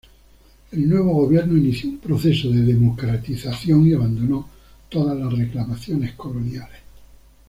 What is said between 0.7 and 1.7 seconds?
El nuevo gobierno